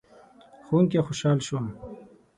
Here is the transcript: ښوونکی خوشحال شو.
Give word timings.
ښوونکی 0.65 0.99
خوشحال 1.05 1.39
شو. 1.47 1.57